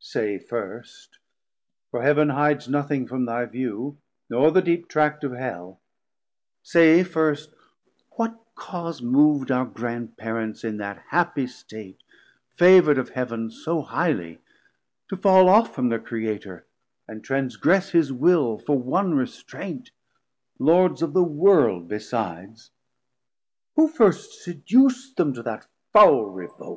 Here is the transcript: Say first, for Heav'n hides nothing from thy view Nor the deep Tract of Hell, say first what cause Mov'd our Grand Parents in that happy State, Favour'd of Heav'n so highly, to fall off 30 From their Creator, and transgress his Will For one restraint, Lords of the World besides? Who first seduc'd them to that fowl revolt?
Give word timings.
Say 0.00 0.38
first, 0.38 1.18
for 1.90 2.00
Heav'n 2.00 2.30
hides 2.30 2.70
nothing 2.70 3.06
from 3.06 3.26
thy 3.26 3.44
view 3.44 3.98
Nor 4.30 4.50
the 4.50 4.62
deep 4.62 4.88
Tract 4.88 5.22
of 5.24 5.32
Hell, 5.32 5.78
say 6.62 7.02
first 7.04 7.52
what 8.12 8.34
cause 8.54 9.02
Mov'd 9.02 9.50
our 9.50 9.66
Grand 9.66 10.16
Parents 10.16 10.64
in 10.64 10.78
that 10.78 11.04
happy 11.10 11.46
State, 11.46 12.02
Favour'd 12.56 12.96
of 12.96 13.10
Heav'n 13.10 13.50
so 13.50 13.82
highly, 13.82 14.38
to 15.10 15.18
fall 15.18 15.50
off 15.50 15.66
30 15.66 15.74
From 15.74 15.88
their 15.90 16.00
Creator, 16.00 16.66
and 17.06 17.22
transgress 17.22 17.90
his 17.90 18.10
Will 18.10 18.58
For 18.58 18.78
one 18.78 19.12
restraint, 19.14 19.90
Lords 20.58 21.02
of 21.02 21.12
the 21.12 21.22
World 21.22 21.88
besides? 21.88 22.70
Who 23.76 23.88
first 23.88 24.42
seduc'd 24.42 25.18
them 25.18 25.34
to 25.34 25.42
that 25.42 25.66
fowl 25.92 26.24
revolt? 26.24 26.72